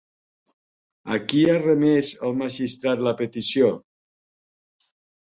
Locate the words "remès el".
1.59-2.35